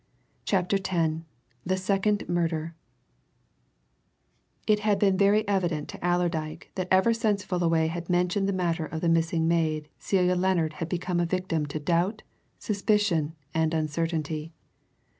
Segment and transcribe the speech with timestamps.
[0.45, 1.13] CHAPTER X
[1.63, 2.73] THE SECOND MURDER
[4.65, 8.87] It had been very evident to Allerdyke that ever since Fullaway had mentioned the matter
[8.87, 12.23] of the missing maid, Celia Lennard had become a victim to doubt,
[12.57, 14.51] suspicion, and uncertainty.